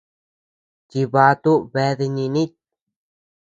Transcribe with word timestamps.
Chibatu 0.89 1.51
bea 1.71 1.93
dinínit. 1.99 2.51